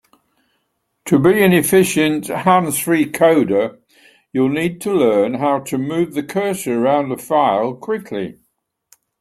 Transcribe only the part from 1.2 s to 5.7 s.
an efficient hands-free coder, you'll need to learn how